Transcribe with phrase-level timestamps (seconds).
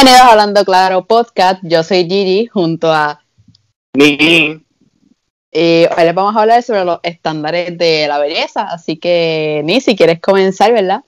[0.00, 1.60] Bienvenidos a Hablando Claro Podcast.
[1.64, 3.20] Yo soy Gigi junto a
[3.94, 4.64] Ni.
[5.50, 8.68] Y hoy les vamos a hablar sobre los estándares de la belleza.
[8.70, 11.00] Así que, Ni, si quieres comenzar, ¿verdad?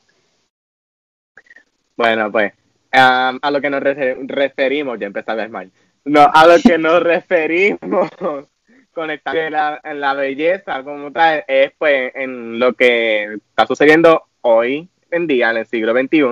[1.96, 2.52] Bueno, pues,
[2.92, 5.70] um, a lo que nos refer- referimos, ya empecé a ver mal.
[6.04, 8.10] No, a lo que nos referimos
[8.92, 13.68] con esta de la, en la belleza como tal, es pues en lo que está
[13.68, 16.24] sucediendo hoy en día, en el siglo XXI,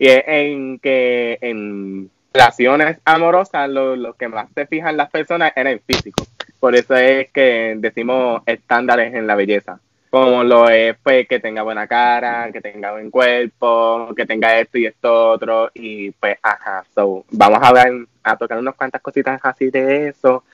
[0.00, 5.52] y es en que en relaciones amorosas lo, lo que más se fijan las personas
[5.54, 6.24] es el físico.
[6.58, 9.78] Por eso es que decimos estándares en la belleza.
[10.08, 14.78] Como lo es, pues, que tenga buena cara, que tenga buen cuerpo, que tenga esto
[14.78, 15.70] y esto otro.
[15.74, 20.44] Y pues, ajá, so, vamos a ver, a tocar unas cuantas cositas así de eso.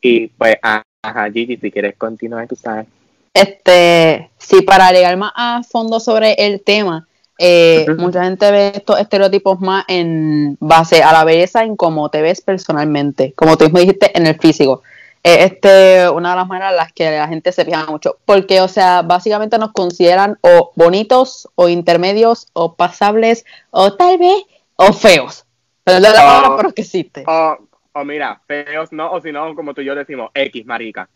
[0.00, 2.86] Y pues, ajá, Gigi, si quieres continuar, tú sabes.
[3.34, 8.98] Este, sí, para llegar más a fondo sobre el tema, eh, mucha gente ve estos
[8.98, 13.80] estereotipos más en base a la belleza, en cómo te ves personalmente, como tú mismo
[13.80, 14.82] dijiste, en el físico.
[15.22, 18.60] Es este, una de las maneras en las que la gente se fija mucho, porque,
[18.60, 24.44] o sea, básicamente nos consideran o bonitos, o intermedios, o pasables, o tal vez,
[24.76, 25.44] o feos.
[25.82, 26.14] Pero es la Oh.
[26.14, 27.24] palabra pero que existe.
[27.26, 27.56] O,
[27.94, 31.08] o mira, feos no, o si no, como tú y yo decimos, X, marica.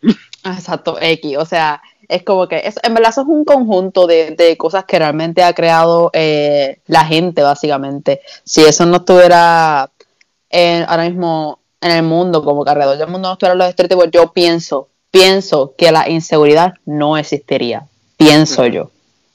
[0.45, 1.37] Exacto, X.
[1.37, 4.85] O sea, es como que, es, en verdad, eso es un conjunto de, de cosas
[4.85, 8.21] que realmente ha creado eh, la gente, básicamente.
[8.43, 9.89] Si eso no estuviera
[10.49, 14.09] en- ahora mismo en el mundo, como que alrededor del mundo no estuvieran los estereotipos,
[14.11, 17.83] yo pienso, pienso que la inseguridad no existiría.
[18.17, 18.91] Pienso yo.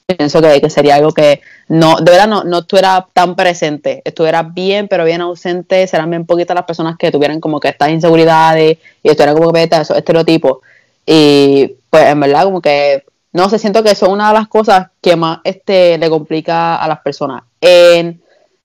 [0.07, 4.43] Pienso que, que sería algo que no, de verdad no, no estuviera tan presente, estuviera
[4.43, 8.77] bien, pero bien ausente, serán bien poquitas las personas que tuvieran como que estas inseguridades
[9.01, 10.59] y estuvieran como que esos estereotipos.
[11.07, 13.03] Y pues en verdad como que,
[13.33, 16.75] no sé, siento que eso es una de las cosas que más este, le complica
[16.75, 17.41] a las personas.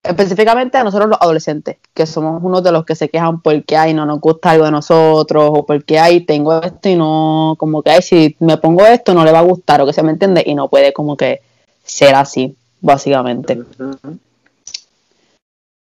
[0.03, 3.95] Específicamente a nosotros los adolescentes, que somos uno de los que se quejan porque ay,
[3.95, 7.91] no nos gusta algo de nosotros, o porque ay, tengo esto y no, como que
[7.91, 10.43] ay, si me pongo esto no le va a gustar, o que se me entiende,
[10.47, 11.43] y no puede como que
[11.85, 13.63] ser así, básicamente.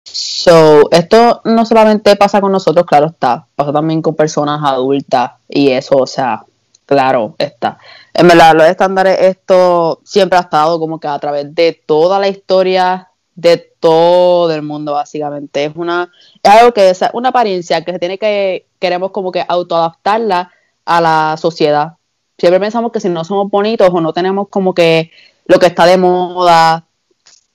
[0.03, 5.69] So, esto no solamente pasa con nosotros, claro está, pasa también con personas adultas y
[5.69, 6.43] eso, o sea,
[6.85, 7.77] claro está.
[8.13, 12.29] En verdad, los estándares, esto siempre ha estado como que a través de toda la
[12.29, 15.65] historia de todo el mundo, básicamente.
[15.65, 16.11] Es una,
[16.41, 20.51] es algo que es una apariencia que se tiene que, queremos como que autoadaptarla
[20.85, 21.93] a la sociedad.
[22.37, 25.11] Siempre pensamos que si no somos bonitos o no tenemos como que
[25.45, 26.87] lo que está de moda,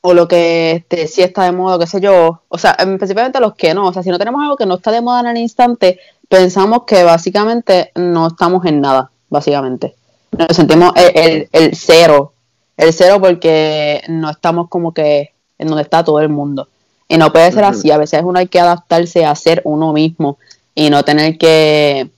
[0.02, 3.54] o lo que este, sí está de moda, qué sé yo, o sea, específicamente los
[3.54, 5.36] que no, o sea, si no tenemos algo que no está de moda en el
[5.38, 5.98] instante,
[6.28, 9.96] pensamos que básicamente no estamos en nada, básicamente.
[10.30, 12.34] Nos sentimos el, el cero,
[12.76, 16.68] el cero porque no estamos como que en donde está todo el mundo.
[17.08, 20.38] Y no puede ser así, a veces uno hay que adaptarse a ser uno mismo
[20.74, 22.10] y no tener que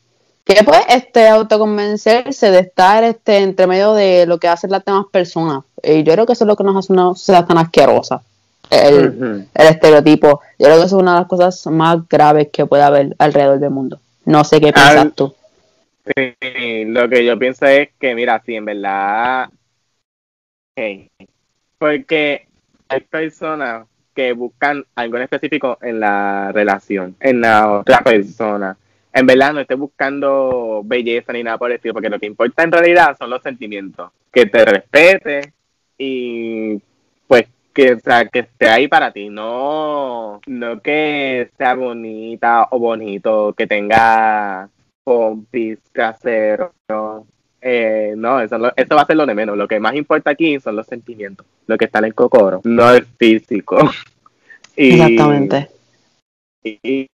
[0.45, 5.07] que pues este autoconvencerse de estar este entre medio de lo que hacen las demás
[5.11, 5.65] personas.
[5.83, 8.23] Y yo creo que eso es lo que nos hace una sociedad tan asquerosa.
[8.71, 10.41] El, el estereotipo.
[10.59, 13.59] Yo creo que eso es una de las cosas más graves que puede haber alrededor
[13.59, 14.01] del mundo.
[14.27, 15.35] No sé qué piensas Al- tú.
[16.15, 19.49] Sí, lo que yo pienso es que, mira, si en verdad.
[20.77, 21.09] hey,
[21.79, 22.47] porque
[22.95, 28.77] hay personas que buscan algo en específico en la relación, en la otra persona.
[29.13, 32.63] En verdad no estoy buscando belleza ni nada por el estilo, porque lo que importa
[32.63, 34.11] en realidad son los sentimientos.
[34.33, 35.53] Que te respete
[35.99, 36.81] y
[37.27, 43.53] pues que, sea, que esté ahí para ti, no, no que sea bonita o bonito,
[43.57, 44.69] que tenga
[45.05, 46.73] pompis, trasero.
[47.67, 49.57] Eh, no, eso, lo- eso va a ser lo de menos.
[49.57, 52.91] Lo que más importa aquí son los sentimientos, lo que está en el cocoro, no
[52.91, 53.79] el físico.
[54.77, 55.69] Y- exactamente
[56.65, 57.07] Y,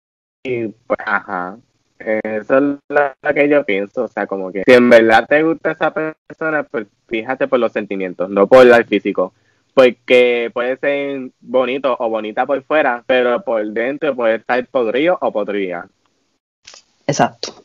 [0.44, 1.58] y, pues, ajá.
[1.98, 4.04] Eso es lo, lo que yo pienso.
[4.04, 7.72] O sea, como que si en verdad te gusta esa persona, pues fíjate por los
[7.72, 9.34] sentimientos, no por el físico.
[9.74, 15.32] Porque puede ser bonito o bonita por fuera, pero por dentro puede estar podrido o
[15.32, 15.88] podrida.
[17.06, 17.64] exacto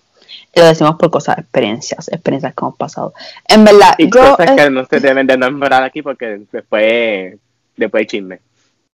[0.56, 3.14] lo decimos por cosas experiencias experiencias que hemos pasado
[3.48, 7.36] en verdad Y yo cosas que no se deben de nombrar aquí porque después,
[7.76, 8.40] después hay chisme.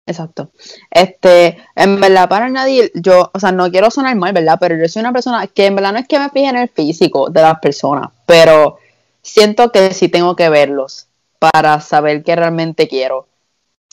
[0.06, 0.50] Exacto.
[0.90, 4.58] Este, en verdad, para nadie, yo, o sea, no quiero sonar mal, ¿verdad?
[4.60, 6.68] Pero yo soy una persona que en verdad no es que me fije en el
[6.68, 8.78] físico de las personas, pero
[9.22, 11.08] siento que sí tengo que verlos
[11.38, 13.26] para saber qué realmente quiero.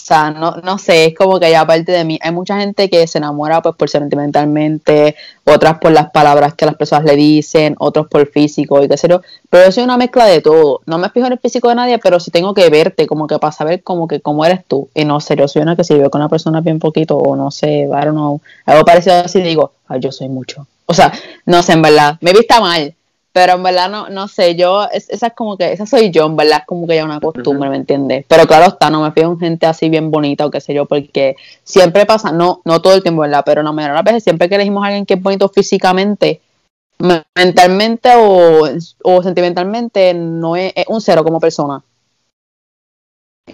[0.01, 2.89] O sea, no, no sé, es como que ya aparte de mí, hay mucha gente
[2.89, 7.75] que se enamora pues por sentimentalmente, otras por las palabras que las personas le dicen,
[7.77, 10.81] otros por físico y qué sé yo, pero yo soy una mezcla de todo.
[10.87, 13.37] No me fijo en el físico de nadie, pero sí tengo que verte como que
[13.37, 14.89] para saber como que cómo eres tú.
[14.95, 17.35] Y no sé, yo soy una que si veo con una persona bien poquito o
[17.35, 20.65] no sé, I don't algo parecido así, digo, ay, yo soy mucho.
[20.87, 21.13] O sea,
[21.45, 22.95] no sé, en verdad, me vista mal,
[23.33, 26.35] pero en verdad no, no sé, yo, esa es como que, esa soy yo, en
[26.35, 28.25] verdad es como que ya una costumbre, ¿me entiendes?
[28.27, 30.85] Pero claro está, no me fijo en gente así bien bonita o qué sé yo,
[30.85, 33.43] porque siempre pasa, no, no todo el tiempo, ¿verdad?
[33.45, 36.41] Pero no me las veces, siempre que elegimos a alguien que es bonito físicamente,
[37.35, 38.67] mentalmente o,
[39.03, 41.81] o sentimentalmente, no es, es, un cero como persona.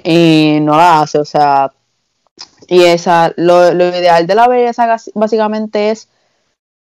[0.04, 1.72] Y no la hace, o sea,
[2.68, 6.10] y esa, lo, lo ideal de la belleza básicamente es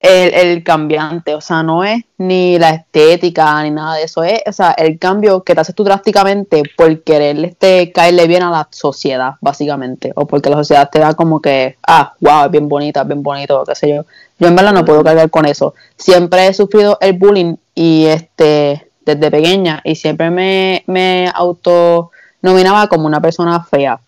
[0.00, 4.42] el, el, cambiante, o sea, no es ni la estética ni nada de eso, es
[4.46, 8.50] o sea, el cambio que te haces tú drásticamente por querer este, caerle bien a
[8.50, 12.68] la sociedad, básicamente, o porque la sociedad te da como que, ah, wow, es bien
[12.68, 14.04] bonita, es bien bonito, qué sé yo.
[14.38, 15.74] Yo en verdad no puedo cargar con eso.
[15.96, 23.06] Siempre he sufrido el bullying y este, desde pequeña, y siempre me, me autonominaba como
[23.06, 23.98] una persona fea,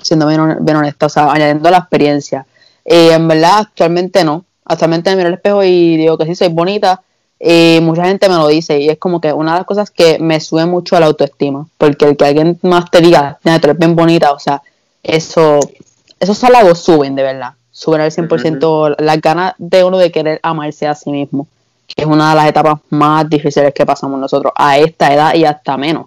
[0.00, 2.46] siendo bien, bien honesta, o sea, añadiendo la experiencia.
[2.84, 6.48] Y en verdad, actualmente no actualmente me miro al espejo y digo que sí, soy
[6.48, 7.02] bonita.
[7.40, 10.18] Y mucha gente me lo dice y es como que una de las cosas que
[10.18, 13.78] me sube mucho a la autoestima, porque el que alguien más te diga, tú eres
[13.78, 14.60] bien bonita, o sea,
[15.04, 15.60] eso,
[16.18, 20.88] esos halagos suben de verdad, suben al 100% las ganas de uno de querer amarse
[20.88, 21.46] a sí mismo,
[21.86, 25.44] que es una de las etapas más difíciles que pasamos nosotros a esta edad y
[25.44, 26.06] hasta menos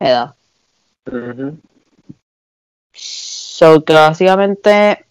[0.00, 0.34] edad.
[2.92, 5.03] So que básicamente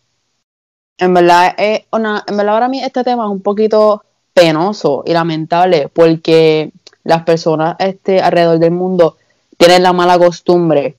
[0.98, 4.04] en verdad, es una, en verdad, para mí este tema es un poquito
[4.34, 6.72] penoso y lamentable porque
[7.04, 9.18] las personas este, alrededor del mundo
[9.58, 10.96] tienen la mala costumbre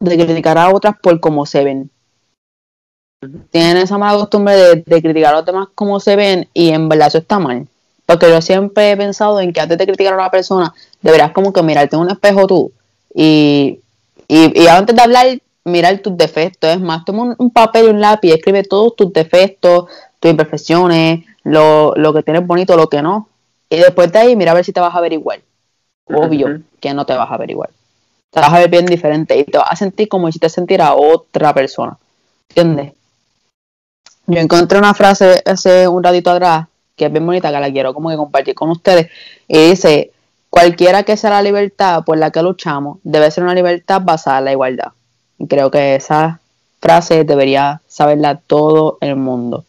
[0.00, 1.90] de criticar a otras por cómo se ven.
[3.50, 4.54] Tienen esa mala costumbre
[4.84, 7.66] de, criticar a los demás como se ven y en verdad eso está mal.
[8.06, 11.52] Porque yo siempre he pensado en que antes de criticar a una persona, deberás como
[11.52, 12.72] que mirarte en un espejo tú
[13.14, 13.80] y,
[14.28, 15.26] y, y antes de hablar
[15.64, 16.70] mirar tus defectos.
[16.70, 19.86] Es más, toma un, papel y un lápiz, escribe todos tus defectos,
[20.20, 23.28] tus imperfecciones, lo, lo que tienes bonito, lo que no.
[23.68, 25.42] Y después de ahí, mira a ver si te vas a ver igual.
[26.06, 27.70] Obvio que no te vas a ver igual.
[28.30, 30.82] Te vas a ver bien diferente y te vas a sentir como si te sentir
[30.82, 31.96] a otra persona.
[32.48, 32.92] ¿Entiendes?
[34.26, 36.66] Yo encontré una frase hace un ratito atrás
[36.96, 39.10] que es bien bonita, que la quiero como que compartir con ustedes.
[39.48, 40.12] Y dice,
[40.50, 44.44] cualquiera que sea la libertad por la que luchamos, debe ser una libertad basada en
[44.44, 44.92] la igualdad.
[45.48, 46.40] Creo que esa
[46.80, 49.64] frase debería saberla todo el mundo.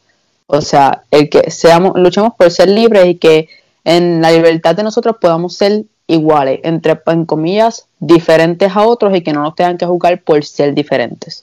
[0.47, 3.49] O sea, el que seamos, luchemos por ser libres y que
[3.83, 9.21] en la libertad de nosotros podamos ser iguales, entre en comillas, diferentes a otros y
[9.21, 11.41] que no nos tengan que juzgar por ser diferentes.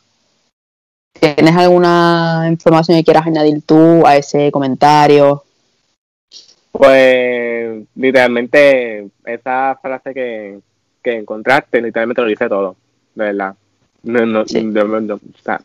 [1.18, 5.44] ¿Tienes alguna información que quieras añadir tú a ese comentario?
[6.70, 10.60] Pues literalmente esa frase que,
[11.02, 12.76] que encontraste, literalmente lo dice todo,
[13.14, 13.54] de verdad.
[14.02, 15.60] No, no, o sea,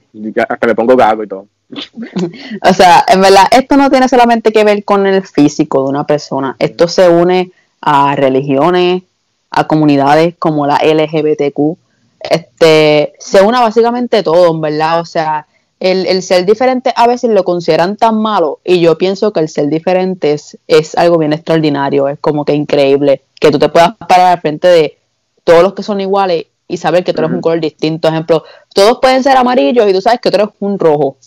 [0.49, 1.47] hasta me pongo gago y todo.
[1.69, 6.05] o sea, en verdad, esto no tiene solamente que ver con el físico de una
[6.05, 6.55] persona.
[6.59, 7.51] Esto se une
[7.81, 9.03] a religiones,
[9.49, 11.77] a comunidades como la LGBTQ.
[12.19, 15.01] Este, se une básicamente todo, en verdad.
[15.01, 15.47] O sea,
[15.79, 19.49] el, el, ser diferente a veces lo consideran tan malo y yo pienso que el
[19.49, 23.95] ser diferente es, es algo bien extraordinario, es como que increíble que tú te puedas
[23.95, 24.97] parar al frente de
[25.43, 28.07] todos los que son iguales y saber que tú eres un color distinto.
[28.07, 28.43] Ejemplo,
[28.73, 31.17] todos pueden ser amarillos y tú sabes que tú eres un rojo.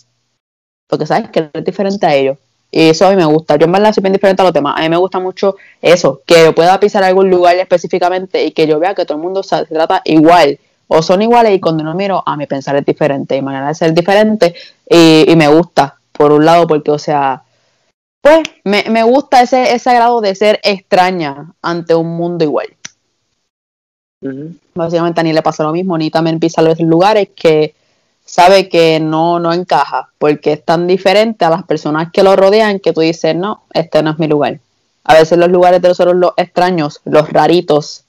[0.87, 2.37] Porque sabes que eres diferente a ellos.
[2.69, 3.57] Y eso a mí me gusta.
[3.57, 4.75] Yo en verdad soy bien diferente a los demás.
[4.77, 8.65] A mí me gusta mucho eso, que yo pueda pisar algún lugar específicamente y que
[8.65, 10.59] yo vea que todo el mundo se trata igual.
[10.87, 13.35] O son iguales y cuando no miro, a mi pensar es diferente.
[13.35, 14.55] Y manera de ser diferente.
[14.89, 17.43] Y, y me gusta, por un lado, porque, o sea,
[18.21, 22.67] pues me, me gusta ese, ese grado de ser extraña ante un mundo igual.
[24.75, 27.73] Básicamente a ni le pasa lo mismo, ni también pisa los lugares que
[28.23, 32.79] sabe que no, no encaja, porque es tan diferente a las personas que lo rodean
[32.79, 34.59] que tú dices, no, este no es mi lugar.
[35.03, 38.03] A veces los lugares de nosotros los extraños, los raritos,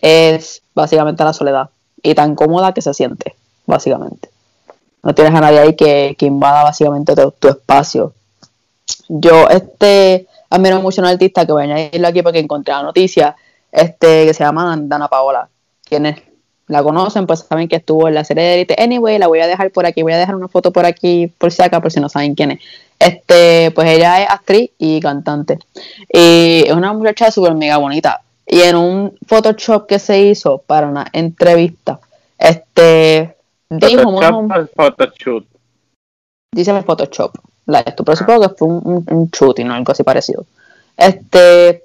[0.00, 1.70] es básicamente la soledad
[2.02, 3.34] y tan cómoda que se siente,
[3.66, 4.30] básicamente.
[5.02, 8.12] No tienes a nadie ahí que, que invada básicamente tu, espacio.
[9.08, 12.82] Yo este admiro mucho a un artista que voy a añadirlo aquí porque encontré la
[12.82, 13.34] noticia,
[13.72, 15.48] este, que se llama Dana Paola
[15.88, 16.20] quienes
[16.68, 18.76] la conocen, pues saben que estuvo en la serie de Elite.
[18.78, 21.52] Anyway, la voy a dejar por aquí, voy a dejar una foto por aquí, por
[21.52, 22.60] si acá, por si no saben quién es.
[22.98, 25.58] Este, pues ella es actriz y cantante.
[26.12, 28.22] Y es una muchacha súper mega bonita.
[28.46, 32.00] Y en un Photoshop que se hizo para una entrevista,
[32.38, 33.36] este,
[33.68, 35.44] dijo más Photoshop
[36.56, 40.02] dice Photoshop, la esto, pero supongo que fue un, un, un shooting o algo así
[40.02, 40.46] parecido.
[40.96, 41.84] Este,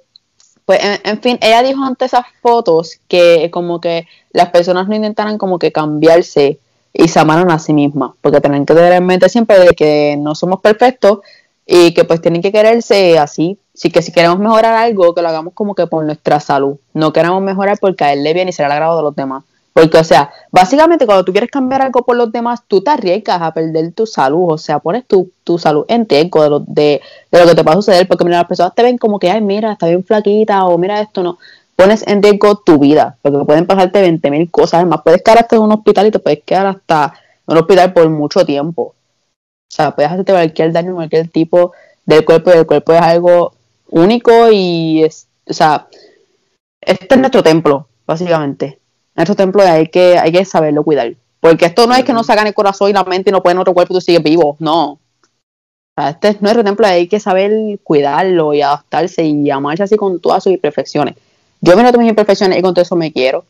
[0.64, 4.94] pues en, en fin, ella dijo ante esas fotos que como que las personas no
[4.94, 6.58] intentaran como que cambiarse
[6.92, 10.16] y se amaran a sí mismas, porque tienen que tener en mente siempre de que
[10.18, 11.20] no somos perfectos
[11.66, 15.28] y que pues tienen que quererse así, sí que si queremos mejorar algo, que lo
[15.28, 18.72] hagamos como que por nuestra salud, no queremos mejorar por caerle bien y ser al
[18.72, 19.44] agrado de los demás.
[19.72, 23.40] Porque, o sea, básicamente cuando tú quieres cambiar algo por los demás, tú te arriesgas
[23.40, 27.00] a perder tu salud, o sea, pones tu, tu salud en riesgo de lo, de,
[27.30, 29.40] lo que te va a suceder, porque mira, las personas te ven como que, ay,
[29.40, 31.38] mira, está bien flaquita, o mira esto, no.
[31.74, 35.56] Pones en riesgo tu vida, porque pueden pasarte 20 mil cosas, además puedes quedar hasta
[35.56, 37.14] en un hospital y te puedes quedar hasta
[37.48, 38.82] en un hospital por mucho tiempo.
[38.82, 38.94] O
[39.74, 41.72] sea, puedes hacerte cualquier daño, cualquier tipo
[42.04, 43.54] del cuerpo, y el cuerpo es algo
[43.88, 45.86] único y es, o sea,
[46.82, 48.81] este es nuestro templo, básicamente.
[49.14, 51.14] Nuestro templo hay que, hay que saberlo cuidar.
[51.40, 53.58] Porque esto no es que no sacan el corazón y la mente y no pueden
[53.58, 54.98] otro cuerpo y tú sigues vivo, no.
[55.96, 57.52] Este es nuestro templo y hay que saber
[57.84, 61.16] cuidarlo y adaptarse y amarse así con todas sus imperfecciones.
[61.60, 63.44] Yo me noto mis imperfecciones y con todo eso me quiero.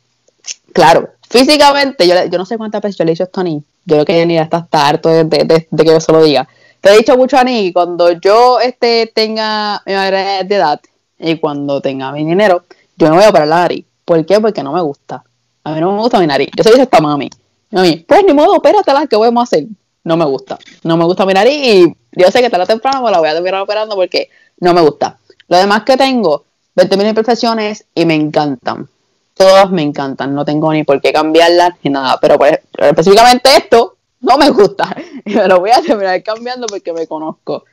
[0.72, 3.62] Claro, físicamente, yo, yo no sé cuántas veces yo le he dicho esto a Ani.
[3.84, 6.22] Yo creo que ni está hasta harto de, de- de- de que yo se lo
[6.22, 6.48] diga.
[6.80, 10.80] Te he dicho mucho a Ani, cuando yo este, tenga mi edad
[11.18, 12.64] y cuando tenga mi dinero,
[12.96, 13.86] yo me voy a operar la nariz.
[14.04, 14.40] ¿Por qué?
[14.40, 15.22] Porque no me gusta.
[15.64, 16.50] A mí no me gusta mi nariz.
[16.56, 17.30] Yo se lo dije hasta a mami.
[17.70, 19.64] Mami, pues ni modo, opératela, ¿qué podemos hacer?
[20.04, 20.58] No me gusta.
[20.82, 23.28] No me gusta mi nariz y yo sé que tarde o temprano me la voy
[23.28, 24.28] a terminar operando porque
[24.58, 25.18] no me gusta.
[25.48, 26.44] Lo demás que tengo,
[26.76, 28.88] 20.000 imperfecciones y me encantan.
[29.34, 30.34] Todas me encantan.
[30.34, 32.18] No tengo ni por qué cambiarlas ni nada.
[32.20, 34.94] Pero, pues, pero específicamente esto no me gusta.
[35.24, 37.64] Y me lo voy a terminar cambiando porque me conozco.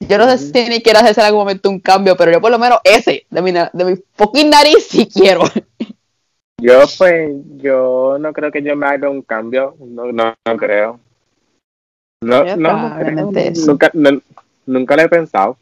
[0.00, 2.50] Yo no sé si ni quiero hacer en algún momento un cambio, pero yo por
[2.50, 5.42] lo menos ese, de mi, de mi fucking nariz, sí quiero.
[6.60, 9.76] Yo, pues, yo no creo que yo me haga un cambio.
[9.78, 11.00] No, no, no creo.
[12.20, 13.30] No, no, creo.
[13.66, 14.20] Nunca, no-
[14.66, 15.56] nunca lo he pensado.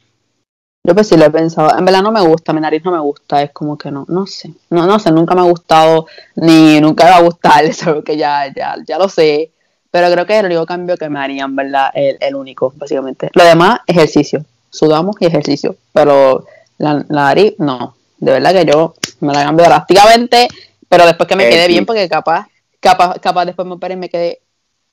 [0.86, 1.76] Yo pues sí lo he pensado.
[1.76, 4.24] En verdad no me gusta, mi nariz no me gusta, es como que no, no
[4.26, 4.52] sé.
[4.70, 8.16] No, no sé, nunca me ha gustado, ni nunca me va a gustar, eso que
[8.16, 9.50] ya, ya, ya lo sé.
[9.90, 12.72] Pero creo que es el único cambio que me haría, en verdad, el, el único,
[12.76, 13.30] básicamente.
[13.34, 14.44] Lo demás, ejercicio.
[14.70, 15.76] Sudamos y ejercicio.
[15.92, 16.44] Pero
[16.78, 17.96] la, la nariz, no.
[18.18, 20.48] De verdad que yo me la cambio drásticamente,
[20.88, 21.68] pero después que me Eh, quede sí.
[21.68, 22.46] bien, porque capaz,
[22.80, 24.40] capaz, capaz después me opere y me quede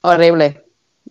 [0.01, 0.61] horrible.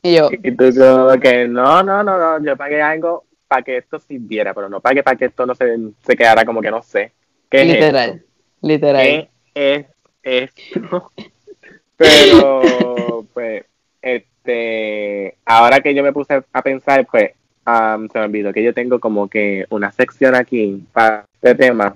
[0.03, 3.77] Y yo, Y tú como que no, no, no, no, yo pagué algo para que
[3.79, 6.83] esto sirviera, pero no pagué para que esto no se, se quedara como que no
[6.83, 7.13] sé.
[7.51, 8.27] ¿Qué es literal, esto?
[8.63, 9.03] literal.
[9.03, 9.87] ¿Qué es
[10.23, 11.13] esto?
[11.97, 13.65] Pero, pues,
[14.01, 17.33] este, ahora que yo me puse a pensar, pues,
[17.65, 21.95] am, se me olvidó que yo tengo como que una sección aquí para este tema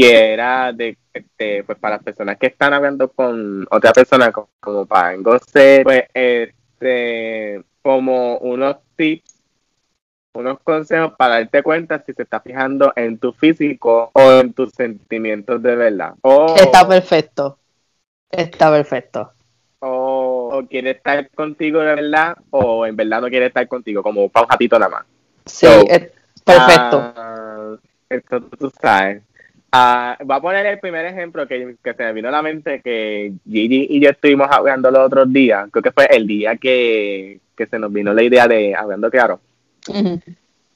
[0.00, 4.50] y era de, este, pues, para las personas que están hablando con otra persona co-
[4.60, 9.34] como, para engoce, pues, este, como unos tips
[10.34, 14.70] unos consejos para darte cuenta si se está fijando en tu físico o en tus
[14.72, 16.14] sentimientos de verdad.
[16.22, 17.58] O, Está perfecto.
[18.30, 19.32] Está perfecto.
[19.80, 24.28] o, o quiere estar contigo de verdad o en verdad no quiere estar contigo, como
[24.28, 25.06] para un ratito nada más.
[25.46, 26.10] Sí, So, es
[26.44, 27.12] perfecto.
[27.16, 27.76] Ah,
[28.08, 29.22] esto tú sabes.
[29.70, 32.80] Ah, voy a poner el primer ejemplo que, que se me vino a la mente
[32.80, 35.68] que Gigi y yo estuvimos hablando los otros días.
[35.70, 39.40] Creo que fue el día que, que se nos vino la idea de hablando claro.
[39.88, 40.20] Ujú.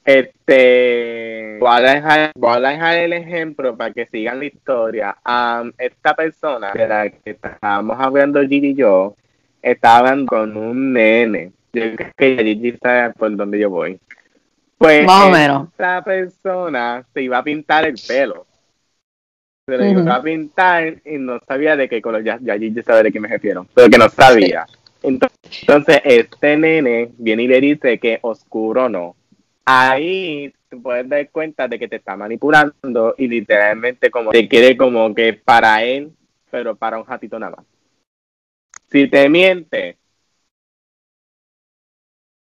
[0.05, 5.17] Este, voy a, dejar, voy a dejar el ejemplo para que sigan la historia.
[5.77, 9.15] Esta persona de la que estábamos hablando Gigi y yo,
[9.61, 11.51] estaba hablando con un nene.
[11.71, 13.97] Yo creo que Gigi sabe por dónde yo voy.
[14.77, 15.69] Pues Más o menos.
[15.69, 18.45] esta persona se iba a pintar el pelo.
[19.65, 20.01] Se Ujú.
[20.01, 22.21] iba a pintar y no sabía de qué color.
[22.23, 24.65] Ya, ya Gigi sabe de qué me refiero, pero que no sabía.
[25.01, 29.15] Entonces, este nene viene y le dice que oscuro no.
[29.65, 34.75] Ahí te puedes dar cuenta de que te está manipulando y literalmente como te quiere
[34.75, 36.11] como que para él,
[36.51, 37.65] pero para un ratito nada más.
[38.91, 39.97] Si te miente,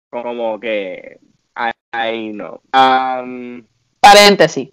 [0.09, 1.19] como que
[1.91, 2.61] ahí no.
[2.71, 3.63] Am,
[3.99, 4.69] Paréntesis.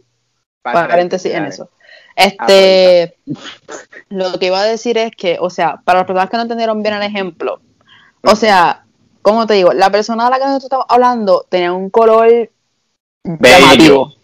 [0.63, 1.71] Paréntesis en eso.
[2.19, 3.17] Este,
[4.09, 6.83] lo que iba a decir es que, o sea, para las personas que no entendieron
[6.83, 7.61] bien el ejemplo,
[8.23, 8.85] o sea,
[9.23, 12.51] como te digo, la persona de la que nosotros estamos hablando tenía un color
[13.23, 14.15] llamativo.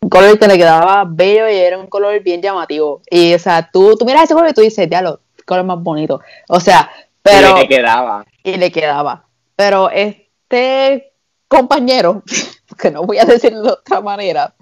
[0.00, 3.02] Un color que le quedaba bello y era un color bien llamativo.
[3.10, 6.20] Y, o sea, tú, tú miras ese color y tú dices, diablo, color más bonito.
[6.48, 7.56] O sea, pero.
[7.56, 8.24] Y le quedaba.
[8.44, 9.26] y le quedaba.
[9.56, 11.12] Pero este
[11.48, 12.22] compañero,
[12.78, 14.54] que no voy a decirlo de otra manera,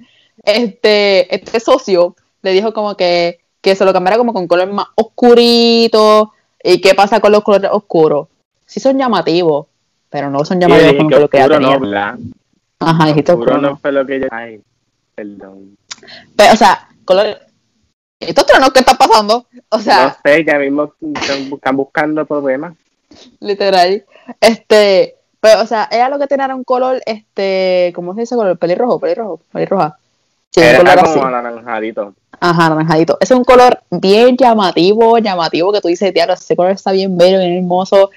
[0.42, 4.86] este, este socio le dijo como que, que se lo cambiara como con color más
[4.94, 6.32] oscurito
[6.62, 8.28] y qué pasa con los colores oscuros.
[8.66, 9.66] sí son llamativos,
[10.08, 11.58] pero no son llamativos dije como que lo que tenía.
[11.58, 12.18] no, ¿verdad?
[12.78, 13.76] Ajá, dijiste Oscuro oscuro no no.
[13.78, 14.26] fue lo que yo...
[14.30, 14.60] Ay,
[15.14, 15.76] perdón.
[16.36, 17.38] Pero, o sea, color...
[18.18, 19.46] ¿Estos truenos qué está pasando?
[19.70, 22.74] O sea, no sé, ya mismo están, bu- están buscando problemas.
[23.40, 24.04] literal.
[24.40, 28.36] Este, pero, o sea, ella lo que tenía era un color, este, ¿cómo se dice
[28.36, 28.58] color?
[28.58, 29.98] Pelirrojo, pelirrojo, pelirroja.
[30.50, 31.14] Sí, un Era color así.
[31.14, 32.14] como anaranjadito.
[32.40, 33.18] Ajá, naranjadito.
[33.20, 37.16] Ese es un color bien llamativo, llamativo, que tú dices, tía, ese color está bien
[37.16, 38.10] bello, bien hermoso.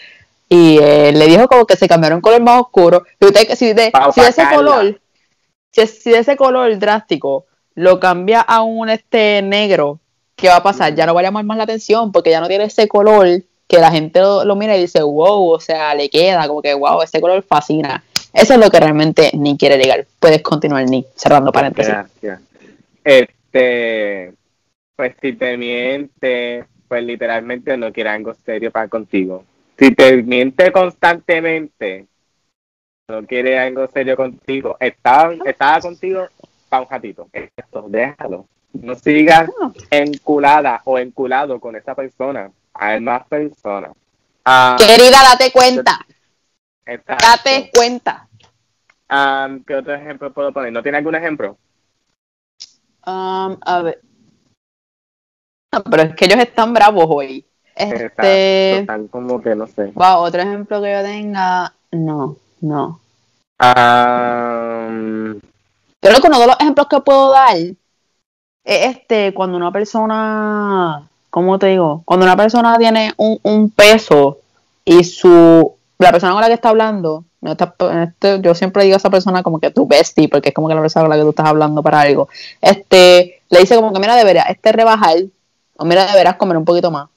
[0.47, 3.03] Y eh, le dijo como que se cambiaron un color más oscuro.
[3.19, 4.99] Y usted, si de, si de ese color,
[5.71, 9.99] si, si de ese color drástico lo cambia a un este negro,
[10.35, 10.95] ¿qué va a pasar?
[10.95, 13.27] Ya no va a llamar más la atención porque ya no tiene ese color
[13.67, 16.73] que la gente lo, lo mira y dice, wow, o sea, le queda, como que
[16.73, 18.03] wow, ese color fascina.
[18.31, 20.05] Eso es lo que realmente ni quiere llegar.
[20.19, 21.93] Puedes continuar, ni cerrando paréntesis.
[22.21, 22.39] Gracias.
[23.53, 24.33] Este,
[24.95, 29.45] pues si te miente, pues literalmente no quiere algo serio para contigo.
[29.77, 32.07] Si te miente constantemente,
[33.07, 36.27] no quiere algo serio contigo, estaba, estaba contigo
[36.67, 37.29] para un ratito.
[37.31, 38.47] Esto, déjalo.
[38.73, 39.47] No sigas
[39.91, 42.49] enculada o enculado con esa persona.
[42.73, 43.91] Hay más personas.
[44.43, 45.99] Ah, Querida, date cuenta.
[46.87, 47.23] exacto.
[47.23, 48.27] Date cuenta.
[49.07, 50.73] Ah, ¿Qué otro ejemplo puedo poner?
[50.73, 51.55] ¿No tiene algún ejemplo?
[53.05, 54.01] Um, a ver.
[55.73, 57.45] No, pero es que ellos están bravos hoy.
[57.75, 58.79] Este.
[58.79, 59.91] Están como que no sé.
[59.95, 61.73] Wow, otro ejemplo que yo tenga.
[61.91, 62.99] No, no.
[63.59, 64.89] Ah,
[65.99, 67.75] Creo que uno de los ejemplos que puedo dar es
[68.63, 71.09] este, cuando una persona.
[71.29, 72.03] ¿Cómo te digo?
[72.05, 74.39] Cuando una persona tiene un, un peso
[74.85, 75.73] y su.
[75.97, 77.25] La persona con la que está hablando.
[77.43, 80.55] No está- este, yo siempre digo a esa persona como que tu bestie, porque es
[80.55, 82.29] como que la persona con la que tú estás hablando para algo.
[82.61, 85.17] Este, le dice como que mira, deberías este rebajar,
[85.77, 87.09] o mira, deberías comer un poquito más,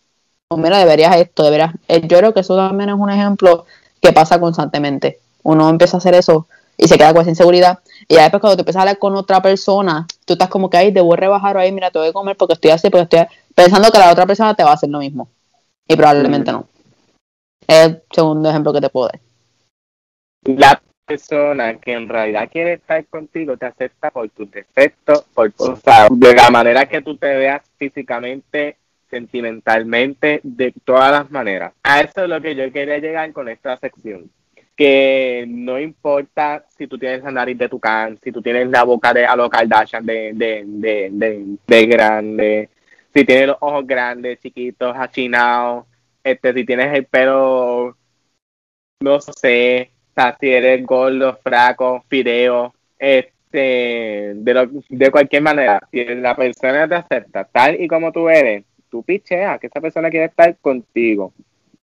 [0.49, 1.73] o mira, deberías esto, deberías.
[1.89, 3.65] eh, Yo creo que eso también es un ejemplo
[4.01, 5.21] que pasa constantemente.
[5.43, 7.79] Uno empieza a hacer eso y se queda con esa inseguridad.
[8.09, 10.77] Y ya después cuando tú empiezas a hablar con otra persona, tú estás como que,
[10.77, 13.37] ay, debo rebajar o ahí, mira, te voy a comer porque estoy así, porque estoy
[13.55, 15.29] pensando que la otra persona te va a hacer lo mismo.
[15.89, 16.55] Y probablemente Mm.
[16.55, 16.67] no.
[17.69, 19.21] Es el segundo ejemplo que te puedo dar.
[20.47, 25.77] La persona que en realidad quiere estar contigo te acepta por tus defectos, por, o
[25.77, 28.77] sea, de la manera que tú te veas físicamente,
[29.09, 31.73] sentimentalmente, de todas las maneras.
[31.83, 34.31] A eso es lo que yo quería llegar con esta sección.
[34.75, 39.15] Que no importa si tú tienes la nariz de tucán, si tú tienes la boca
[39.15, 42.69] de a lo Kardashian de, de, de, de, de grande,
[43.15, 45.87] si tienes los ojos grandes, chiquitos, achinados,
[46.23, 47.97] este, si tienes el pelo,
[49.01, 56.05] no sé, sea, si eres gordo, fraco, fideo, este, de, lo- de cualquier manera, si
[56.05, 60.27] la persona te acepta tal y como tú eres, tú picheas que esa persona quiere
[60.27, 61.33] estar contigo.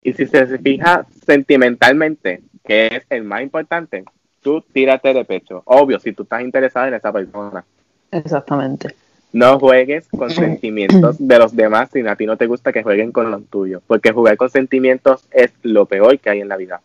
[0.02, 4.04] Y si se fija sentimentalmente, que es el más importante,
[4.40, 5.62] tú tírate de pecho.
[5.64, 7.64] Obvio, si tú estás interesado en esa persona.
[8.11, 8.94] Exactamente.
[9.33, 13.12] No juegues con sentimientos de los demás si a ti no te gusta que jueguen
[13.12, 16.81] con los tuyos, porque jugar con sentimientos es lo peor que hay en la vida.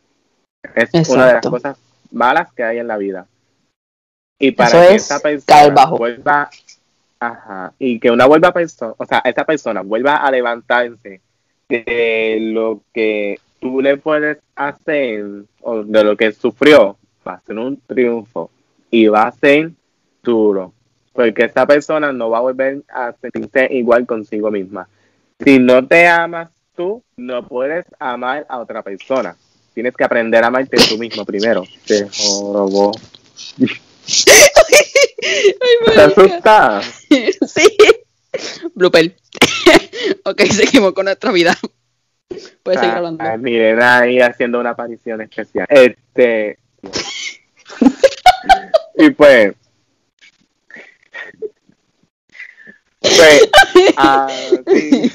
[0.76, 1.78] Es una de las cosas
[2.12, 3.28] malas que hay en la vida.
[4.40, 6.50] Y para Eso que es esa persona vuelva,
[7.20, 11.22] ajá, y que una vuelva persona, o sea, esa persona vuelva a levantarse
[11.70, 15.26] de lo que tú le puedes hacer
[15.62, 18.50] o de lo que sufrió, va a ser un triunfo
[18.90, 19.72] y va a ser
[20.22, 20.74] duro
[21.14, 24.88] porque esa persona no va a volver a sentirse igual consigo misma.
[25.40, 29.36] Si no te amas tú, no puedes amar a otra persona.
[29.74, 31.64] Tienes que aprender a amarte tú mismo primero.
[31.86, 32.92] Te jorobó.
[35.94, 37.06] ¿Te asustas?
[37.48, 37.78] sí.
[38.74, 39.16] Blooper.
[40.26, 41.58] ok, seguimos con nuestra vida.
[42.64, 43.24] Puedes seguir hablando.
[43.24, 45.68] Ah, miren ahí haciendo una aparición especial.
[45.70, 46.58] Este.
[48.98, 49.54] y pues.
[53.04, 53.50] Pues,
[53.98, 54.28] ah,
[54.66, 55.10] si,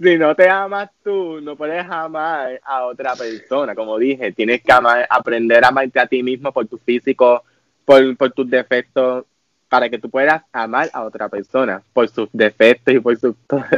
[0.00, 3.74] si no te amas tú, no puedes amar a otra persona.
[3.74, 7.44] Como dije, tienes que amar, aprender a amarte a ti mismo por tu físico,
[7.84, 9.26] por, por tus defectos,
[9.68, 13.34] para que tú puedas amar a otra persona por sus defectos y por sus.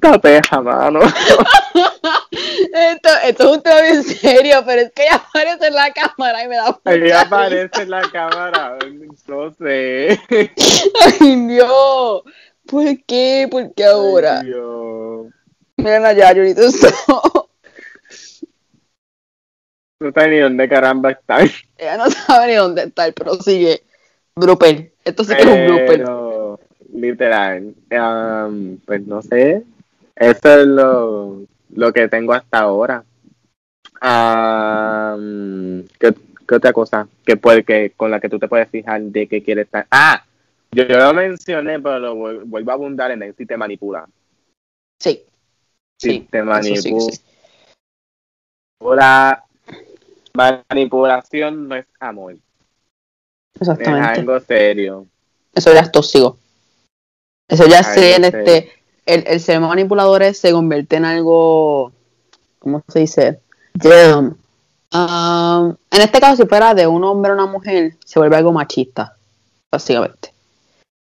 [0.00, 1.00] No te deja, mano.
[2.72, 6.44] Esto, esto es un tema bien serio, pero es que ella aparece en la cámara
[6.44, 7.20] y me da mucha risa.
[7.22, 8.78] aparece en la cámara.
[9.26, 10.20] No sé.
[11.20, 12.22] Ay, Dios.
[12.66, 13.48] ¿Por qué?
[13.50, 14.40] ¿Por qué ahora?
[14.40, 15.26] Ay, Dios.
[15.76, 16.62] Miren allá, Yurito.
[20.00, 21.38] No sé ni dónde caramba está.
[21.78, 23.82] Ella no sabe ni dónde está, pero sigue.
[24.36, 24.92] Blooper.
[25.04, 26.04] Esto sí que es un blooper.
[26.92, 27.74] Literal.
[27.90, 29.62] um, pues no sé.
[30.16, 33.04] Eso es lo, lo que tengo hasta ahora.
[34.02, 36.14] Um, ¿qué,
[36.46, 39.42] ¿qué, otra cosa que puede que con la que tú te puedes fijar de que
[39.42, 39.86] quiere estar?
[39.90, 40.24] Ah,
[40.72, 42.14] yo, yo lo mencioné, pero lo
[42.46, 44.06] vuelvo a abundar en él si te manipula.
[45.00, 45.22] Sí.
[46.00, 47.12] Si Sí, te manipula.
[47.12, 47.20] sí,
[50.34, 52.40] manipulación no es amor, es
[53.60, 54.20] Exactamente.
[54.20, 55.06] algo serio.
[55.54, 56.38] Eso ya es tóxico.
[57.48, 58.26] Eso ya el, serio.
[58.26, 58.72] este,
[59.06, 61.92] el, el ser manipuladores se convierte en algo,
[62.58, 63.40] ¿cómo se dice?
[63.74, 64.36] Damn.
[64.92, 68.52] Um, en este caso, si fuera de un hombre a una mujer, se vuelve algo
[68.52, 69.16] machista,
[69.70, 70.32] básicamente.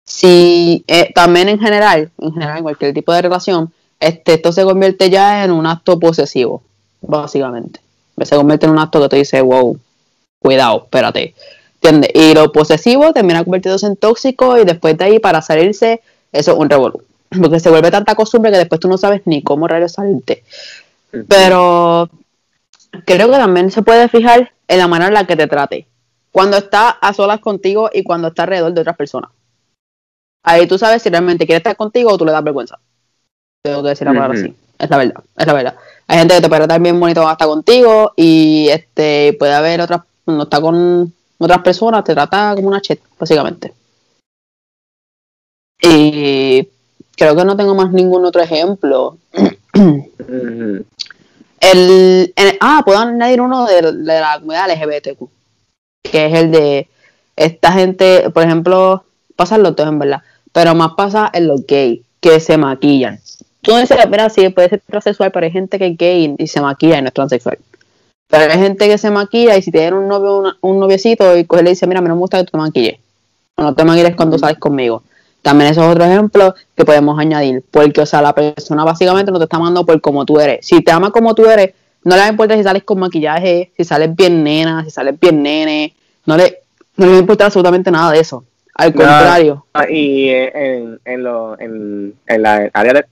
[0.03, 4.63] Si eh, también en general, en general, en cualquier tipo de relación, este, esto se
[4.63, 6.63] convierte ya en un acto posesivo,
[7.01, 7.79] básicamente.
[8.23, 9.77] Se convierte en un acto que te dice, wow,
[10.39, 11.35] cuidado, espérate.
[11.75, 12.11] ¿Entiendes?
[12.15, 16.57] Y lo posesivo termina convirtiéndose en tóxico y después de ahí para salirse, eso es
[16.57, 17.03] un revolú.
[17.29, 20.43] Porque se vuelve tanta costumbre que después tú no sabes ni cómo rayos salirte.
[21.27, 22.09] Pero
[23.05, 25.87] creo que también se puede fijar en la manera en la que te trate.
[26.31, 29.31] Cuando está a solas contigo y cuando está alrededor de otras personas.
[30.43, 32.79] Ahí tú sabes si realmente quiere estar contigo o tú le das vergüenza.
[33.63, 34.55] Tengo que decir la palabra así.
[34.79, 35.75] Es la verdad, es la verdad.
[36.07, 40.01] Hay gente que te puede tratar bien bonito está contigo y este puede haber otras,
[40.23, 43.73] cuando está con otras personas, te trata como una chet, básicamente.
[45.81, 46.67] Y
[47.17, 49.17] creo que no tengo más ningún otro ejemplo.
[51.59, 55.27] El, ah, puedo añadir uno de, de la comunidad LGBTQ,
[56.03, 56.87] que es el de
[57.35, 59.03] esta gente, por ejemplo,
[59.35, 63.19] pasa en los dos en verdad, pero más pasa en los gays, que se maquillan.
[63.61, 66.47] Tú no dices, mira, sí, puede ser transexual, pero hay gente que es gay y
[66.47, 67.57] se maquilla y no es transexual.
[68.29, 71.45] Pero hay gente que se maquilla y si tienen un novio una- un noviecito y
[71.45, 72.99] coge y le dice, mira, a mí no me gusta que tú te maquilles.
[73.55, 75.03] O no te maquilles cuando sales conmigo.
[75.47, 77.63] También eso es otro ejemplo que podemos añadir.
[77.71, 80.67] Porque, o sea, la persona básicamente no te está amando por como tú eres.
[80.67, 84.13] Si te ama como tú eres, no le importa si sales con maquillaje, si sales
[84.13, 85.95] bien nena, si sales bien nene.
[86.25, 86.63] No le,
[86.97, 88.43] no le importa absolutamente nada de eso.
[88.73, 89.65] Al contrario.
[89.73, 93.05] Ah, y eh, en, en, lo, en, en la área de...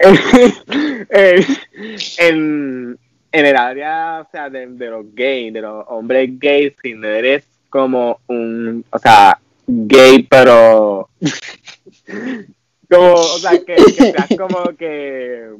[1.11, 1.43] En,
[2.17, 2.99] en,
[3.31, 7.07] en el área, o sea, de, de los gays, de los hombres gays, si no
[7.07, 11.09] eres como un, o sea, gay, pero
[12.89, 15.55] como, o sea, que, que seas como que,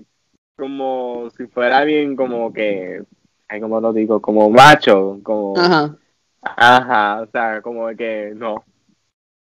[0.58, 3.04] como si fuera bien, como que,
[3.48, 5.96] ay, como lo digo, como macho, como, Ajá.
[6.42, 8.64] ajá, o sea, como que no.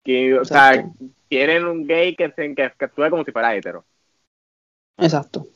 [0.04, 0.88] Que, o sea,
[1.28, 3.84] quieren un gay que, se, que, que actúe como si fuera hetero.
[4.96, 5.46] Exacto.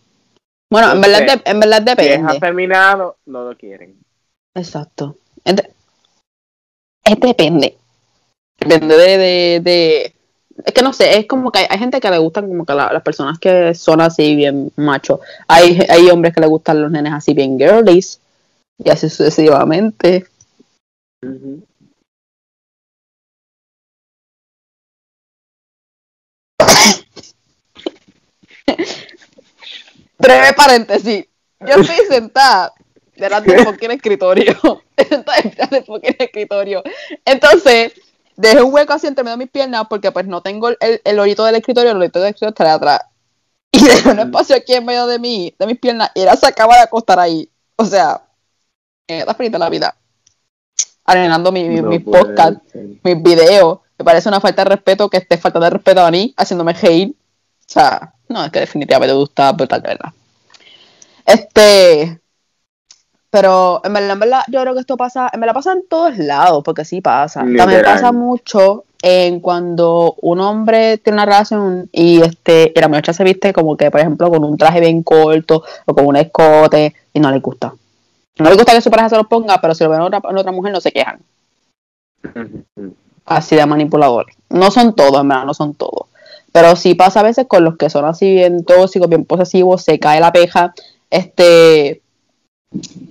[0.71, 2.37] Bueno, en verdad, de- en verdad Si es depende.
[2.37, 3.97] afeminado, no lo quieren.
[4.57, 5.17] Exacto.
[5.45, 5.73] Es, de-
[7.05, 7.77] es depende.
[8.61, 10.15] Depende de, de, de-
[10.65, 12.75] Es que no sé, es como que hay, hay gente que le gustan como que
[12.75, 15.21] la- las personas que son así bien machos.
[15.49, 18.21] Hay, hay hombres que le gustan los nenes así bien girlies.
[18.79, 20.27] Y así sucesivamente.
[30.25, 31.27] Breve paréntesis.
[31.61, 32.73] Yo estoy sentada
[33.17, 34.57] delante de un escritorio.
[35.09, 36.83] sentada delante de un escritorio.
[37.25, 37.93] Entonces,
[38.37, 41.19] dejé un hueco así entre medio de mis piernas porque pues no tengo el, el,
[41.19, 43.01] hoyito del escritorio, el hoyito del escritorio está atrás.
[43.71, 46.47] Y dejé un espacio aquí en medio de mí, de mis piernas, y ella se
[46.47, 47.49] acaba de acostar ahí.
[47.77, 48.23] O sea,
[49.07, 49.95] en esta finita la vida.
[51.05, 53.81] Arenando mi, mi, No mis podcasts, mis videos.
[53.99, 57.15] Me parece una falta de respeto que esté faltando de respeto a mí, haciéndome reír.
[57.15, 60.13] O sea, no, es que definitivamente tú estás brutal, de verdad.
[61.25, 62.21] Este.
[63.31, 66.19] Pero en verdad, en verdad, yo creo que esto pasa, en verdad pasa en todos
[66.19, 67.41] lados, porque sí pasa.
[67.41, 67.95] También Literal.
[67.95, 73.25] pasa mucho en cuando un hombre tiene una relación y este y la muchacha se
[73.25, 77.21] viste como que, por ejemplo, con un traje bien corto o con un escote y
[77.21, 77.73] no le gusta.
[78.39, 80.21] No le gusta que su pareja se lo ponga, pero si lo ven en otra,
[80.29, 81.21] en otra mujer no se quejan.
[83.27, 84.37] Así de manipuladores.
[84.49, 86.07] No son todos, en verdad, no son todos.
[86.55, 89.99] Pero sí pasa a veces con los que son así bien tóxicos, bien posesivos, se
[89.99, 90.73] cae la peja.
[91.11, 92.01] Este.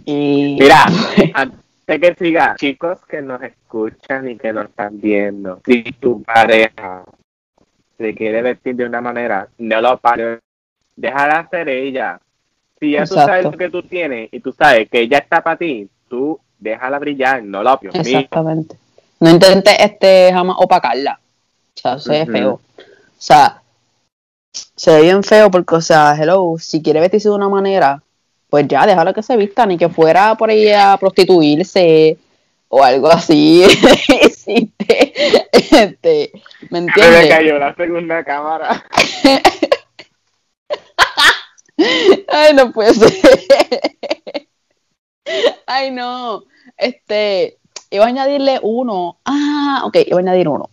[0.06, 0.56] Y.
[0.58, 0.86] Mira,
[1.34, 7.03] antes que siga, chicos que nos escuchan y que nos están viendo, si tu pareja
[7.97, 10.39] se quiere vestir de una manera, no lo pares,
[10.95, 12.21] déjala hacer ella.
[12.79, 13.29] Si ya tú Exacto.
[13.29, 16.97] sabes lo que tú tienes y tú sabes que ella está para ti, tú déjala
[16.97, 18.08] brillar, no la opiones.
[18.08, 18.77] Exactamente.
[19.19, 21.19] No intentes este, jamás opacarla.
[21.75, 22.32] O sea, eso es Ujú.
[22.32, 22.62] feo.
[23.23, 23.63] O sea,
[24.75, 28.03] se ve bien feo porque, o sea, hello, si quiere vestirse de una manera,
[28.49, 32.17] pues ya, déjala que se vista, ni que fuera por ahí a prostituirse
[32.67, 33.63] o algo así.
[34.21, 35.13] Existe.
[35.53, 36.31] Este,
[36.63, 37.29] ¿me Se me entiendes?
[37.29, 38.83] cayó la segunda cámara.
[42.27, 43.13] Ay, no puede ser.
[45.65, 46.43] Ay, no.
[46.75, 47.57] Este,
[47.89, 49.19] iba a añadirle uno.
[49.23, 50.69] Ah, ok, iba a añadir uno.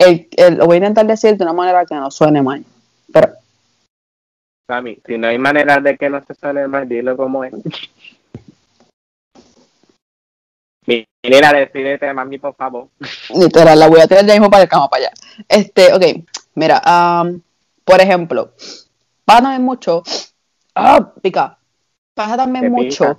[0.00, 2.64] El, el- lo voy a intentar decir de una manera que no suene mal.
[3.12, 3.34] Pero,
[4.66, 7.52] Sammy, si no hay manera de que no se suene mal, dilo como es.
[11.22, 12.88] Mira, decídete, mami, por favor.
[13.34, 15.12] literal, la voy a tener ya mismo para el cama para allá.
[15.48, 16.02] Este, ok,
[16.54, 17.42] mira, am,
[17.84, 18.52] por ejemplo,
[19.26, 20.02] pasa también mucho.
[20.74, 21.58] Ah, pica.
[22.14, 23.18] Pasa también mucho pica.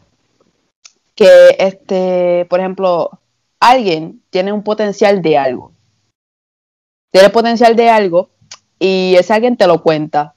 [1.13, 3.19] que, este, por ejemplo,
[3.59, 5.71] alguien tiene un potencial de algo.
[7.11, 8.29] Tiene potencial de algo
[8.79, 10.33] y ese alguien te lo cuenta.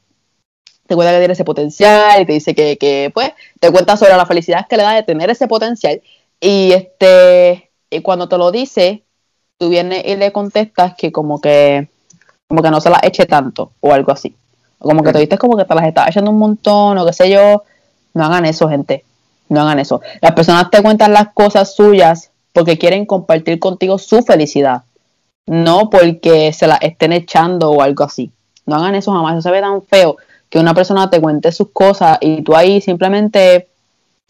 [0.87, 4.17] Te cuenta que tiene ese potencial y te dice que, que, pues, te cuenta sobre
[4.17, 6.03] la felicidad que le da de tener ese potencial.
[6.41, 9.05] Y este, y cuando te lo dice,
[9.57, 11.89] tú vienes y le contestas que como que,
[12.49, 14.37] como que no se las eche tanto o algo así.
[14.79, 17.13] O como que te dices como que te las estás echando un montón o qué
[17.13, 17.63] sé yo.
[18.13, 19.05] No hagan eso, gente.
[19.49, 20.01] No hagan eso.
[20.21, 24.83] Las personas te cuentan las cosas suyas porque quieren compartir contigo su felicidad.
[25.47, 28.31] No porque se las estén echando o algo así.
[28.67, 29.35] No hagan eso jamás.
[29.35, 30.17] Eso se ve tan feo
[30.49, 33.69] que una persona te cuente sus cosas y tú ahí simplemente,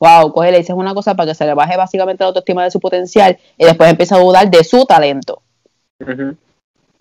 [0.01, 2.65] wow, coge y le dices una cosa para que se le baje básicamente la autoestima
[2.65, 5.43] de su potencial y después empieza a dudar de su talento.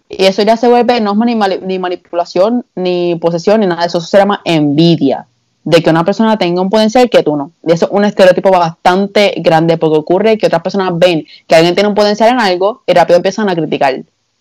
[0.10, 3.97] Y eso ya se vuelve, no es ni manipulación, ni posesión, ni nada de eso.
[3.97, 5.26] Eso se llama envidia.
[5.63, 7.52] De que una persona tenga un potencial que tú no.
[7.65, 11.73] Y eso es un estereotipo bastante grande porque ocurre que otras personas ven que alguien
[11.73, 13.95] tiene un potencial en algo y rápido empiezan a criticar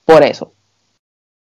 [0.04, 0.52] por eso.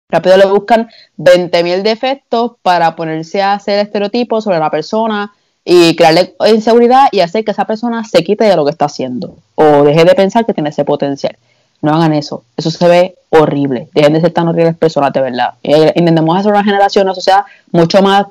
[0.09, 6.35] Rápido le buscan 20.000 defectos para ponerse a hacer estereotipos sobre la persona y crearle
[6.47, 10.03] inseguridad y hacer que esa persona se quite de lo que está haciendo o deje
[10.03, 11.37] de pensar que tiene ese potencial.
[11.81, 12.43] No hagan eso.
[12.57, 13.89] Eso se ve horrible.
[13.93, 15.53] Dejen de ser tan horribles personas, de verdad.
[15.63, 18.27] Eh, Intentemos hacer una generación, una sociedad mucho más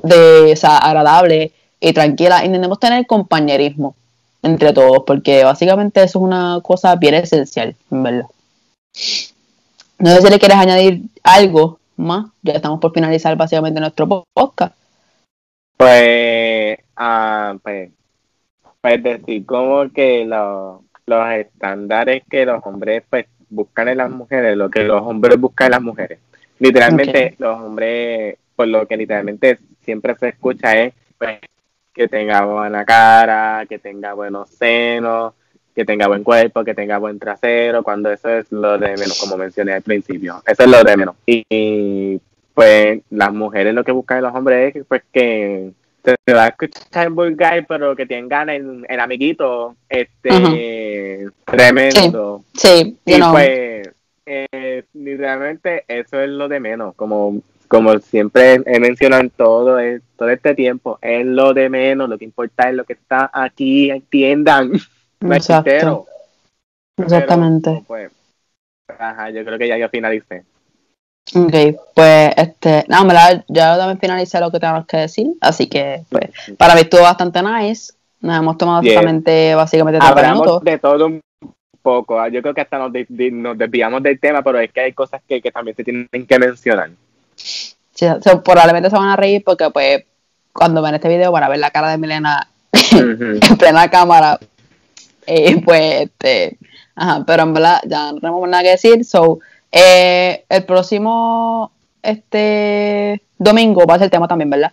[0.00, 2.44] de, o sea, agradable y tranquila.
[2.44, 3.94] Intentemos tener compañerismo
[4.42, 8.26] entre todos, porque básicamente eso es una cosa bien esencial, en verdad.
[9.98, 12.26] No sé si le quieres añadir algo más.
[12.42, 14.74] Ya estamos por finalizar básicamente nuestro po- podcast.
[15.76, 17.90] Pues, ah, pues,
[18.80, 24.56] pues decir como que los, los estándares que los hombres pues buscan en las mujeres,
[24.56, 26.18] lo que los hombres buscan en las mujeres.
[26.58, 31.38] Literalmente los hombres, por lo que literalmente siempre se escucha es pues,
[31.92, 35.34] que tenga buena cara, que tenga buenos senos,
[35.74, 39.36] que tenga buen cuerpo, que tenga buen trasero, cuando eso es lo de menos, como
[39.36, 40.42] mencioné al principio.
[40.46, 41.16] Eso es lo de menos.
[41.26, 42.20] Y, y,
[42.54, 45.72] pues las mujeres lo que buscan en los hombres es que, pues que
[46.04, 52.44] se va a escuchar vulgar, pero que tengan el, el amiguito este tremendo.
[52.54, 53.88] Sí, Y know, pues,
[54.26, 57.40] eh, literalmente eso es lo de menos, como,
[57.72, 62.18] como siempre he mencionado en todo, el- todo este tiempo, es lo de menos, lo
[62.18, 64.72] que importa es lo que está aquí, entiendan.
[65.22, 66.06] Exacto.
[66.98, 67.70] exactamente.
[67.70, 68.12] pero, pues,
[68.98, 70.44] ajá, yo creo que ya yo finalicé.
[71.34, 71.54] Ok,
[71.94, 76.02] pues este, no, en verdad, ya también finalicé lo que tenemos que decir, así que
[76.10, 77.94] pues para mí estuvo bastante nice.
[78.20, 80.64] Nos hemos tomado solamente básicamente 30 Hablamos minutos.
[80.64, 81.20] de todo un
[81.80, 84.92] poco, ah, yo creo que hasta nos, nos desviamos del tema, pero es que hay
[84.92, 86.90] cosas que, que también se tienen que mencionar.
[88.44, 90.04] Probablemente se van a reír porque pues
[90.52, 92.48] cuando ven este video van a ver la cara de Milena
[92.92, 94.38] en plena cámara.
[95.26, 96.58] Eh, pues este,
[96.94, 99.04] ajá, pero en verdad ya no tenemos nada que decir.
[99.04, 99.38] So,
[99.70, 104.72] eh, el próximo este domingo va a ser el tema también, ¿verdad?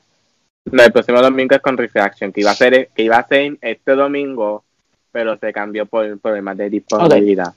[0.66, 3.58] No, el próximo domingo es con Refraction, que iba a ser, que iba a ser
[3.62, 4.64] este domingo,
[5.12, 7.54] pero se cambió por problemas de disponibilidad.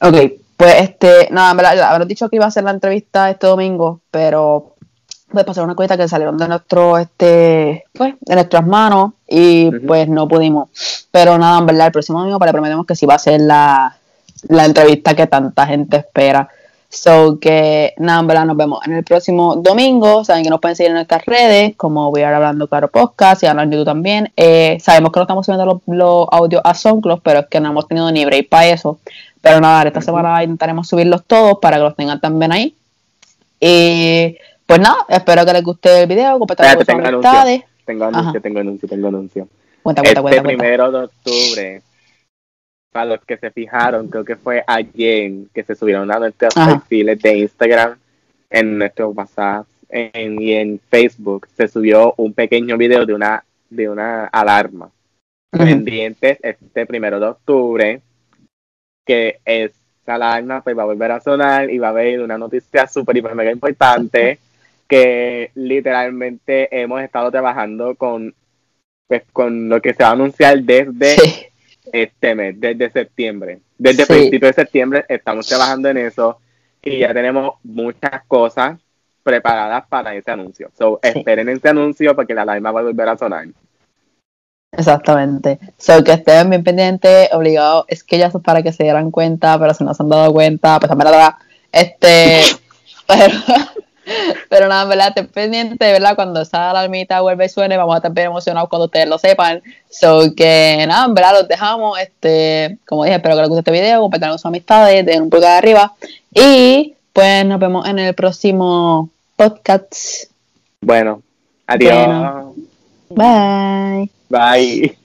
[0.00, 3.30] Ok, pues este, nada, en verdad, ya habrán dicho que iba a hacer la entrevista
[3.30, 4.74] este domingo, pero
[5.30, 10.08] pues pasar una cosita que salieron de nuestro, este, pues, de nuestras manos y pues
[10.08, 10.68] no pudimos.
[11.12, 13.96] Pero nada, en verdad, el próximo domingo le prometemos que sí va a ser la,
[14.48, 16.48] la entrevista que tanta gente espera.
[16.90, 20.24] So que nada, en verdad, nos vemos en el próximo domingo.
[20.24, 23.46] Saben que nos pueden seguir en nuestras redes, como voy a hablando Claro Podcast y
[23.46, 24.32] hablar en YouTube también.
[24.36, 27.68] Eh, sabemos que no estamos subiendo los, los audios a SoundCloud, pero es que no
[27.68, 28.98] hemos tenido ni break para eso.
[29.40, 32.74] Pero nada, esta semana intentaremos subirlos todos para que los tengan también ahí.
[33.60, 37.30] Y pues nada, espero que les guste el video, compartan con sus tengo anuncio.
[37.30, 37.62] amistades.
[37.84, 39.48] Tengo anuncio, tengo anuncio, tengo anuncio.
[39.82, 40.62] Cuenta, cuenta, Este cuenta, cuenta.
[40.62, 41.82] primero de octubre,
[42.92, 46.72] para los que se fijaron, creo que fue ayer que se subieron a nuestros Ajá.
[46.80, 47.96] perfiles de Instagram,
[48.50, 53.88] en nuestro WhatsApp en- y en Facebook, se subió un pequeño video de una, de
[53.88, 54.90] una alarma.
[55.50, 55.64] Ujú.
[55.64, 58.02] pendientes este primero de octubre,
[59.08, 62.36] que es, esa alarma pues va a volver a sonar y va a haber una
[62.36, 64.38] noticia súper hiper mega importante
[64.86, 68.34] que literalmente hemos estado trabajando con
[69.06, 71.16] pues con lo que se va a anunciar desde
[71.90, 73.60] este mes, desde septiembre.
[73.78, 76.38] Desde el principio de septiembre estamos trabajando en eso
[76.82, 78.78] y ya tenemos muchas cosas
[79.22, 80.70] preparadas para ese anuncio.
[80.76, 83.46] So, esperen ese anuncio porque la alarma va a volver a sonar.
[84.72, 85.58] Exactamente.
[85.78, 89.58] So que estén bien pendientes, obligados, es que ya es para que se dieran cuenta,
[89.58, 91.34] pero si no se han dado cuenta, pues a verdad,
[91.72, 92.42] este,
[93.06, 93.34] pero,
[94.48, 96.14] pero nada, verdad, estén pendientes, ¿verdad?
[96.14, 99.62] Cuando esa alarmita vuelve y suene, vamos a estar bien emocionados cuando ustedes lo sepan.
[99.90, 103.72] So que nada, en verdad, los dejamos, este, como dije, espero que les guste este
[103.72, 105.94] video, compartan con sus amistades, den un pulgar arriba
[106.34, 110.30] y pues nos vemos en el próximo podcast.
[110.80, 111.22] Bueno,
[111.66, 112.67] adiós.
[113.14, 114.08] Bye.
[114.30, 114.96] Bye.